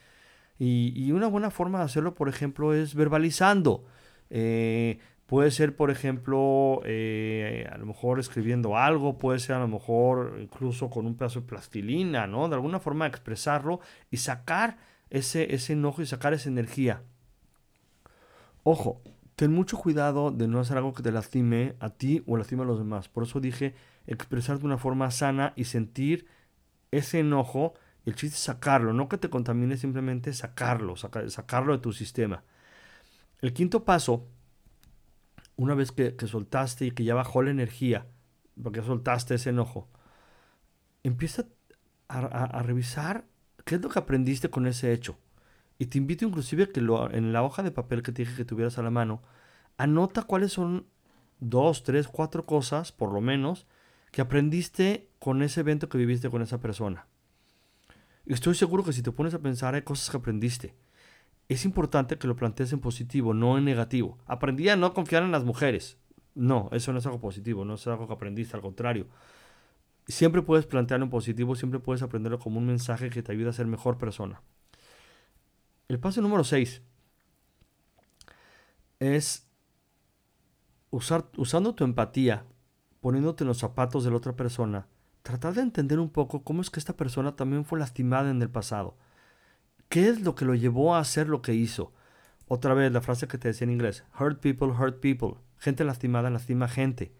[0.58, 3.84] Y, una buena forma de hacerlo, por ejemplo, es verbalizando.
[4.28, 9.68] Eh, puede ser, por ejemplo, eh, a lo mejor escribiendo algo, puede ser a lo
[9.68, 12.48] mejor incluso con un pedazo de plastilina, ¿no?
[12.48, 14.78] De alguna forma expresarlo y sacar
[15.10, 17.02] ese, ese enojo y sacar esa energía.
[18.62, 19.00] Ojo,
[19.36, 22.66] ten mucho cuidado de no hacer algo que te lastime a ti o lastime a
[22.66, 23.08] los demás.
[23.08, 23.74] Por eso dije
[24.06, 26.26] expresar de una forma sana y sentir
[26.90, 27.74] ese enojo.
[28.04, 32.42] El chiste es sacarlo, no que te contamine, simplemente sacarlo, sacarlo de tu sistema.
[33.40, 34.26] El quinto paso,
[35.56, 38.06] una vez que, soltaste y que ya bajó la energía,
[38.60, 39.88] porque soltaste ese enojo,
[41.04, 41.44] empieza
[42.08, 43.24] a revisar
[43.68, 45.18] qué es lo que aprendiste con ese hecho.
[45.78, 48.46] Y te invito inclusive que lo, en la hoja de papel que te dije que
[48.46, 49.20] tuvieras a la mano,
[49.76, 50.86] anota cuáles son
[51.38, 53.66] dos, tres, cuatro cosas, por lo menos,
[54.10, 57.08] que aprendiste con ese evento que viviste con esa persona.
[58.24, 60.74] Y estoy seguro que si te pones a pensar hay cosas que aprendiste.
[61.50, 64.16] Es importante que lo plantees en positivo, no en negativo.
[64.24, 65.98] Aprendí a no confiar en las mujeres.
[66.34, 69.08] No, eso no es algo positivo, no es algo que aprendiste, al contrario.
[70.08, 73.52] Siempre puedes plantearlo en positivo, siempre puedes aprenderlo como un mensaje que te ayuda a
[73.52, 74.40] ser mejor persona.
[75.86, 76.82] El paso número 6
[79.00, 79.46] es
[80.90, 82.44] usar, usando tu empatía,
[83.00, 84.88] poniéndote en los zapatos de la otra persona,
[85.22, 88.50] tratar de entender un poco cómo es que esta persona también fue lastimada en el
[88.50, 88.96] pasado.
[89.90, 91.92] ¿Qué es lo que lo llevó a hacer lo que hizo?
[92.46, 95.34] Otra vez la frase que te decía en inglés, hurt people, hurt people.
[95.58, 97.12] Gente lastimada lastima gente.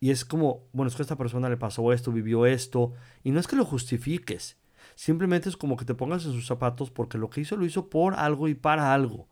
[0.00, 3.30] Y es como, bueno, es que a esta persona le pasó esto, vivió esto, y
[3.30, 4.56] no es que lo justifiques,
[5.00, 7.88] Simplemente es como que te pongas en sus zapatos porque lo que hizo lo hizo
[7.88, 9.28] por algo y para algo.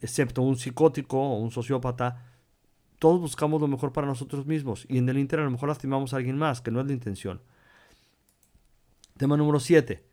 [0.00, 2.24] Excepto un psicótico o un sociópata,
[2.98, 6.12] todos buscamos lo mejor para nosotros mismos y en el inter a lo mejor lastimamos
[6.12, 7.40] a alguien más, que no es la intención.
[9.16, 10.04] Tema número 7.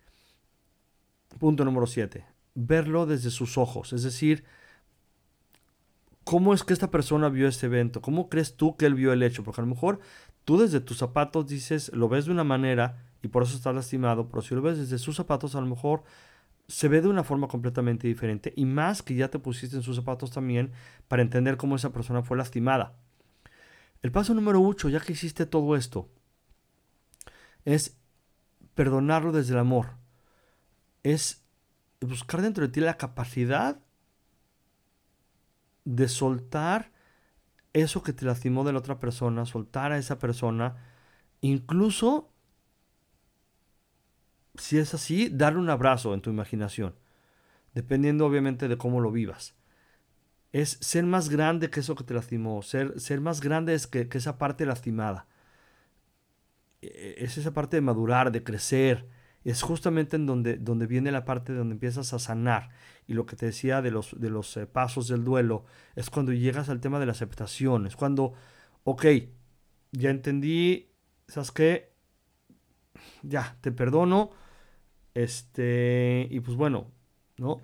[1.39, 2.25] Punto número 7.
[2.53, 4.43] Verlo desde sus ojos, es decir,
[6.29, 8.03] ¿cómo es que esta persona vio este evento?
[8.03, 9.43] ¿Cómo crees tú que él vio el hecho?
[9.43, 9.99] Porque a lo mejor
[10.45, 14.29] tú desde tus zapatos dices, lo ves de una manera y por eso está lastimado,
[14.29, 16.03] pero si lo ves desde sus zapatos, a lo mejor
[16.67, 19.95] se ve de una forma completamente diferente y más que ya te pusiste en sus
[19.95, 20.71] zapatos también
[21.07, 22.93] para entender cómo esa persona fue lastimada.
[24.03, 26.09] El paso número 8, ya que hiciste todo esto,
[27.65, 27.97] es
[28.75, 29.95] perdonarlo desde el amor.
[31.01, 31.43] Es
[32.01, 33.79] buscar dentro de ti la capacidad
[35.85, 36.91] de soltar
[37.73, 40.77] eso que te lastimó de la otra persona, soltar a esa persona,
[41.41, 42.31] incluso
[44.59, 46.95] si es así, darle un abrazo en tu imaginación,
[47.73, 49.55] dependiendo obviamente de cómo lo vivas.
[50.51, 54.07] Es ser más grande que eso que te lastimó, ser, ser más grande es que,
[54.11, 55.27] esa parte lastimada.
[56.81, 59.07] E, es esa parte de madurar, de crecer,
[59.43, 62.69] Es justamente en donde, donde viene la parte donde empiezas a sanar.
[63.07, 66.33] Y lo que te decía de los, de los eh, pasos del duelo es cuando
[66.33, 67.87] llegas al tema de la aceptación.
[67.87, 68.33] Es cuando,
[68.83, 69.05] ok,
[69.91, 70.91] ya entendí,
[71.27, 71.93] ¿sabes qué?
[73.23, 74.31] Ya, te perdono.
[75.13, 76.91] Este, y pues bueno,
[77.37, 77.61] ¿no?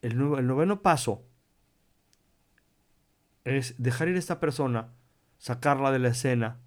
[0.00, 1.24] El, el noveno paso
[3.44, 4.92] es dejar ir a esta persona,
[5.38, 6.60] sacarla de la escena,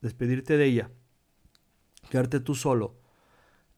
[0.00, 0.90] despedirte de ella,
[2.10, 2.94] quedarte tú solo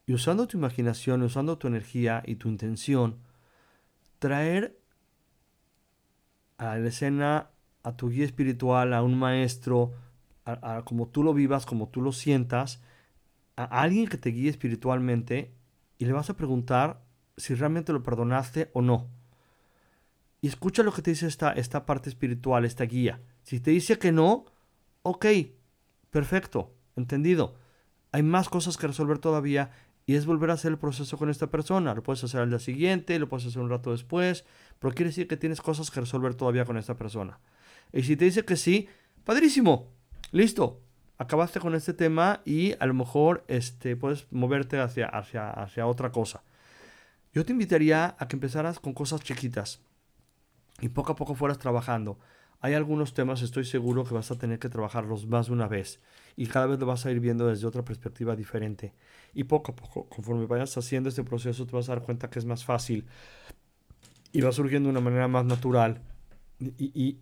[0.09, 3.19] y usando tu imaginación, usando tu energía y tu intención,
[4.19, 4.81] traer
[6.57, 7.51] a la escena
[7.83, 9.93] a tu guía espiritual, a un maestro,
[10.47, 12.81] a, como tú lo vivas, como tú lo sientas,
[13.57, 15.53] a alguien que te guíe espiritualmente
[15.99, 17.03] y le vas a preguntar
[17.37, 19.09] si realmente lo perdonaste o no.
[20.41, 23.21] Y escucha lo que te dice esta, esta parte espiritual, esta guía.
[23.43, 24.47] Si te dice que no,
[25.03, 25.27] ok,
[26.11, 27.57] perfecto, entendido.
[28.13, 29.71] Hay más cosas que resolver todavía
[30.07, 31.95] y es volver a hacer el proceso con esta persona.
[31.95, 34.45] Lo puedes hacer al día siguiente, lo puedes hacer un rato después,
[34.79, 37.39] pero quiere decir que tienes cosas que resolver todavía con esta persona.
[37.93, 38.89] Y si te dice que sí,
[39.25, 39.93] padrísimo,
[40.31, 40.81] listo,
[41.19, 46.11] acabaste con este tema y a lo mejor este, puedes moverte hacia, hacia, hacia otra
[46.11, 46.43] cosa.
[47.35, 49.83] Yo te invitaría a que empezaras con cosas chiquitas
[50.81, 52.19] y poco a poco fueras trabajando.
[52.61, 56.01] Hay algunos temas, estoy seguro que vas a tener que trabajarlos más de una vez
[56.37, 58.95] y cada vez lo vas a ir viendo desde otra perspectiva diferente.
[59.33, 62.41] Y poco a poco, conforme vayas haciendo este proceso, te vas a dar cuenta que
[62.41, 63.07] es más fácil
[64.33, 66.03] y va surgiendo de una manera más natural.
[66.59, 67.19] Y,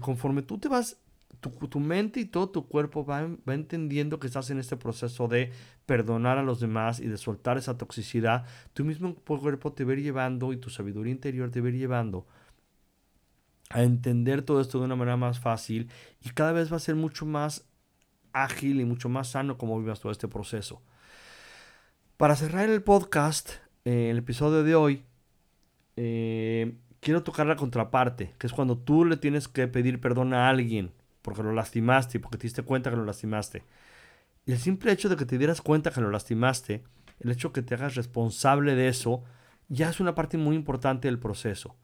[0.00, 0.98] conforme tú te vas,
[1.40, 5.52] tu, mente y todo tu cuerpo va, entendiendo que estás en este proceso de
[5.86, 10.52] perdonar a los demás y de soltar esa toxicidad, tu mismo cuerpo te va llevando
[10.52, 12.26] y tu sabiduría interior te va llevando
[13.70, 15.90] a entender todo esto de una manera más fácil
[16.22, 17.64] y cada vez va a ser mucho más
[18.32, 20.82] ágil y mucho más sano como vivas todo este proceso.
[22.16, 23.50] Para cerrar el podcast,
[23.84, 25.04] eh, el episodio de hoy,
[25.96, 30.48] eh, quiero tocar la contraparte, que es cuando tú le tienes que pedir perdón a
[30.48, 30.92] alguien
[31.26, 33.64] porque lo lastimaste y porque te diste cuenta que lo lastimaste.
[34.46, 36.84] Y el simple hecho de que te dieras cuenta que lo lastimaste,
[37.18, 39.24] el hecho de que te hagas responsable de eso,
[39.68, 41.74] ya es una parte muy importante del proceso.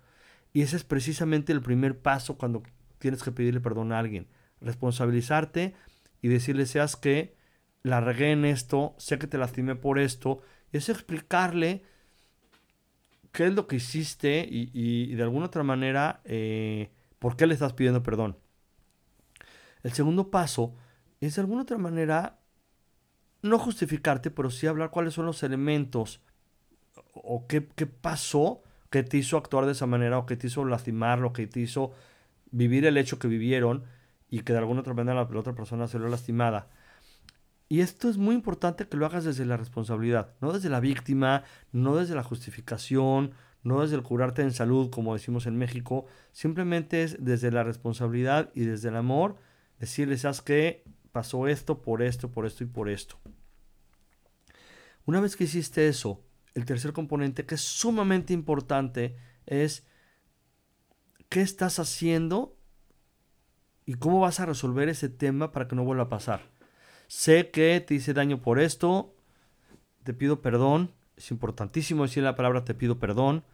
[0.53, 2.63] Y ese es precisamente el primer paso cuando
[2.99, 4.29] tienes que pedirle perdón a alguien.
[4.61, 5.75] Responsabilizarte
[6.21, 7.35] y decirle, seas que
[7.83, 10.43] la regué en esto, sé que te lastimé por esto.
[10.73, 11.83] Y es explicarle
[13.33, 17.73] qué es lo que hiciste y, de alguna otra manera eh, por qué le estás
[17.73, 18.37] pidiendo perdón.
[19.83, 20.77] El segundo paso
[21.21, 22.39] es de alguna otra manera
[23.41, 26.21] no justificarte, pero sí hablar cuáles son los elementos
[27.15, 28.63] o qué, qué pasó
[28.93, 31.61] que te hizo actuar de esa manera o que te hizo lastimar, lo que te
[31.61, 31.93] hizo
[32.53, 33.85] vivir el hecho que vivieron
[34.29, 36.69] y que de alguna otra manera la, otra persona se lo lastimada.
[37.69, 41.43] Y esto es muy importante que lo hagas desde la responsabilidad, no desde la víctima,
[41.73, 47.03] no desde la justificación, no desde el curarte en salud, como decimos en México, simplemente
[47.03, 49.37] es desde la responsabilidad y desde el amor,
[49.81, 53.17] decirle, sabes que pasó esto por esto, por esto y por esto.
[55.07, 56.21] Una vez que hiciste eso,
[56.55, 59.87] el tercer componente que es sumamente importante es
[61.29, 62.57] qué estás haciendo
[63.87, 66.51] y cómo vas a resolver ese tema para que no vuelva a pasar.
[67.09, 69.15] Sé que te hice daño por esto,
[70.03, 73.45] te pido perdón, es importantísimo decir la palabra te pido perdón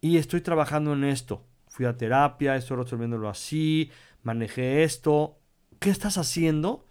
[0.00, 1.44] y estoy trabajando en esto.
[1.68, 3.90] Fui a terapia, estoy resolviéndolo así,
[4.22, 5.38] manejé esto.
[5.78, 6.86] ¿Qué estás haciendo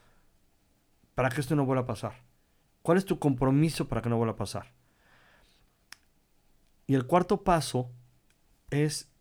[1.15, 2.23] para que esto no vuelva a pasar?
[2.81, 4.78] ¿Cuál es tu compromiso para que no vuelva a pasar?
[6.89, 7.91] Y el cuarto paso
[8.71, 9.11] es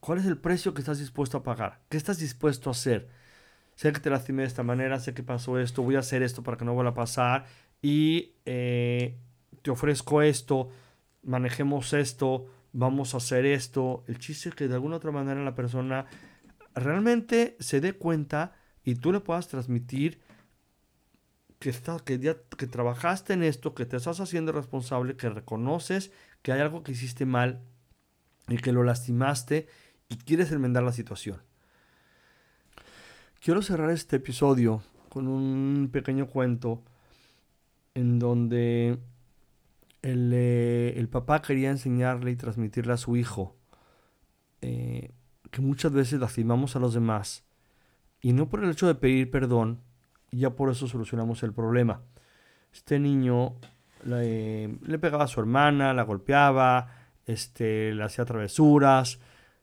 [0.00, 1.82] cuál es el precio que estás dispuesto a pagar.
[1.90, 3.10] ¿Qué estás dispuesto a hacer?
[3.74, 6.42] Sé que te lastimé de esta manera, sé que pasó esto, voy a hacer esto
[6.42, 7.44] para que no vuelva a pasar
[7.82, 9.18] y eh,
[9.60, 10.70] te ofrezco esto,
[11.22, 14.04] manejemos esto, vamos a hacer esto.
[14.06, 16.06] El chiste es que de alguna otra manera la persona
[16.74, 20.18] realmente se dé cuenta y tú le puedas transmitir
[21.58, 26.10] que, estás, que, ya, que trabajaste en esto, que te estás haciendo responsable, que reconoces
[26.42, 27.62] que hay algo que hiciste mal
[28.48, 29.68] y que lo lastimaste
[30.08, 31.42] y quieres enmendar la situación.
[33.40, 36.82] Quiero cerrar este episodio con un pequeño cuento
[37.94, 38.98] en donde
[40.02, 43.56] el, eh, el papá quería enseñarle y transmitirle a su hijo
[44.60, 45.12] eh,
[45.50, 47.44] que muchas veces lastimamos a los demás
[48.20, 49.80] y no por el hecho de pedir perdón,
[50.30, 52.02] ya por eso solucionamos el problema.
[52.72, 53.54] Este niño
[54.04, 56.88] le, pegaba a su hermana, la golpeaba,
[57.26, 59.20] este, le hacía travesuras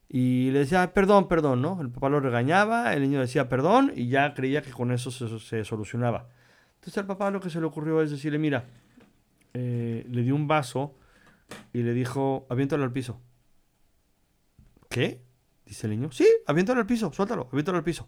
[0.08, 1.82] y le decía perdón, perdón, ¿no?
[1.82, 5.66] El papá lo regañaba, el niño decía perdón y ya creía que con eso se,
[5.66, 6.30] solucionaba.
[6.76, 8.66] Entonces al papá lo que se le ocurrió es decirle, mira,
[9.54, 10.96] eh, le dio un vaso
[11.74, 13.20] y le dijo, aviéntalo al piso.
[14.90, 15.22] ¿Qué?
[15.66, 16.12] Dice el niño.
[16.12, 18.08] Sí, aviéntalo al piso, suéltalo, aviéntalo al piso.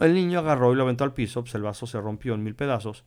[0.00, 2.54] El niño agarró y lo aventó al piso, pues el vaso se rompió en mil
[2.54, 3.04] pedazos.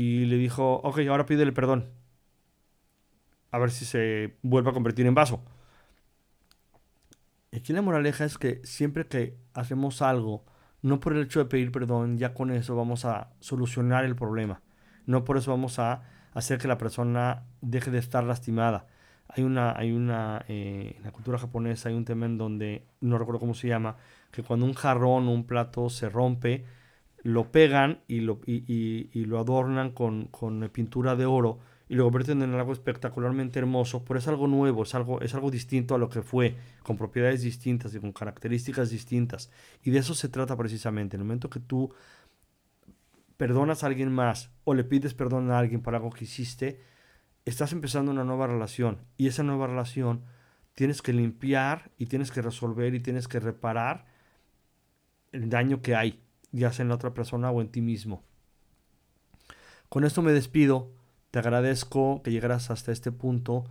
[0.00, 1.90] Y le dijo, ok, ahora pídele perdón.
[3.50, 5.42] A ver si se vuelve a convertir en vaso.
[7.52, 10.44] Aquí la moraleja es que siempre que hacemos algo,
[10.82, 14.62] no por el hecho de pedir perdón, ya con eso vamos a solucionar el problema.
[15.06, 18.86] No por eso vamos a hacer que la persona deje de estar lastimada.
[19.26, 23.18] Hay una, hay una, eh, en la cultura japonesa hay un tema en donde, no
[23.18, 23.96] recuerdo cómo se llama,
[24.30, 26.64] que cuando un jarrón o un plato se rompe,
[27.22, 31.58] lo pegan y lo, y, lo adornan con, con, pintura de oro
[31.88, 35.50] y lo convierten en algo espectacularmente hermoso, pero es algo nuevo, es algo, es algo
[35.50, 39.50] distinto a lo que fue, con propiedades distintas y con características distintas.
[39.82, 41.16] Y de eso se trata precisamente.
[41.16, 41.92] En el momento que tú
[43.38, 46.82] perdonas a alguien más o le pides perdón a alguien por algo que hiciste,
[47.46, 50.24] estás empezando una nueva relación y esa nueva relación
[50.74, 54.06] tienes que limpiar y tienes que resolver y tienes que reparar
[55.32, 58.22] el daño que hay, ya sea en la otra persona o en ti mismo.
[59.88, 60.90] Con esto me despido,
[61.30, 63.64] te agradezco que llegaras hasta este punto.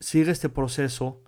[0.00, 1.22] Sigue este proceso.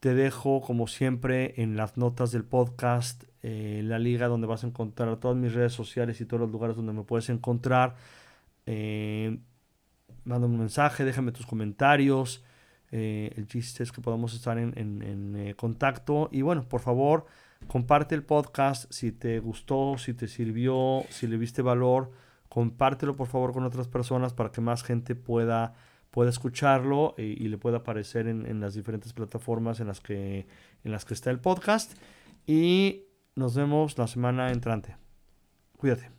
[0.00, 4.66] Te dejo, como siempre, en las notas del podcast, eh, la liga donde vas a
[4.66, 7.96] encontrar todas mis redes sociales y todos los lugares donde me puedes encontrar.
[8.66, 9.38] Eh,
[10.24, 12.44] mándame un mensaje, déjame tus comentarios.
[12.90, 16.28] Eh, el chiste es que podamos estar en, en, eh, contacto.
[16.32, 17.26] Y bueno, por favor,
[17.66, 22.10] comparte el podcast si te gustó, si te sirvió, si le viste valor.
[22.48, 25.74] Compártelo por favor con otras personas para que más gente pueda,
[26.10, 30.46] pueda escucharlo y, y le pueda aparecer en, en, las diferentes plataformas en las, que,
[30.84, 31.98] en las que está el podcast.
[32.46, 34.96] Y nos vemos la semana entrante.
[35.76, 36.13] Cuídate.